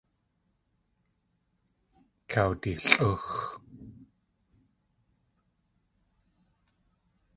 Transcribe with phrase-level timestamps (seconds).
[2.29, 3.27] Kawdilʼúx.